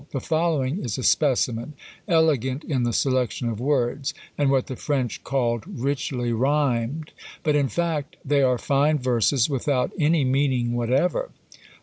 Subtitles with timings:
[0.09, 1.75] The following is a specimen,
[2.07, 7.11] elegant in the selection of words, and what the French called richly rhymed,
[7.43, 11.29] but in fact they are fine verses without any meaning whatever.